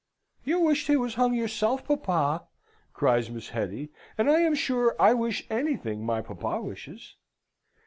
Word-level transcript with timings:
"You 0.43 0.59
wished 0.59 0.87
he 0.87 0.97
was 0.97 1.13
hung 1.13 1.35
yourself, 1.35 1.85
papa!" 1.85 2.47
cries 2.91 3.29
Miss 3.29 3.49
Hetty, 3.49 3.91
"and 4.17 4.31
I 4.31 4.39
am 4.39 4.55
sure 4.55 4.95
I 4.99 5.13
wish 5.13 5.45
anything 5.51 6.03
my 6.03 6.23
papa 6.23 6.59
wishes." 6.59 7.17